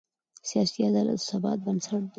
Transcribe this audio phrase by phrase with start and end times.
[0.49, 2.09] سیاسي عدالت د ثبات بنسټ دی